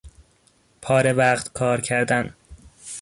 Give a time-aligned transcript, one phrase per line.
[0.81, 2.33] پاره وقت کارکردن